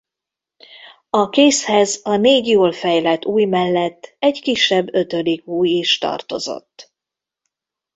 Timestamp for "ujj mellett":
3.25-4.15